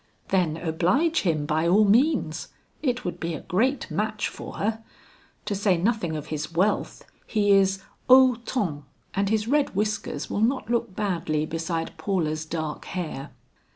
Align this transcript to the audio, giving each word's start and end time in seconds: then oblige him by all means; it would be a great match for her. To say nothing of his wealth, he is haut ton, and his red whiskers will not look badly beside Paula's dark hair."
then 0.29 0.57
oblige 0.57 1.21
him 1.21 1.45
by 1.45 1.67
all 1.67 1.85
means; 1.85 2.47
it 2.81 3.05
would 3.05 3.19
be 3.19 3.35
a 3.35 3.41
great 3.41 3.91
match 3.91 4.29
for 4.29 4.53
her. 4.53 4.83
To 5.45 5.53
say 5.53 5.77
nothing 5.77 6.15
of 6.15 6.25
his 6.33 6.51
wealth, 6.51 7.05
he 7.27 7.51
is 7.51 7.83
haut 8.09 8.47
ton, 8.47 8.85
and 9.13 9.29
his 9.29 9.47
red 9.47 9.75
whiskers 9.75 10.27
will 10.27 10.41
not 10.41 10.71
look 10.71 10.95
badly 10.95 11.45
beside 11.45 11.95
Paula's 11.99 12.45
dark 12.47 12.85
hair." 12.85 13.29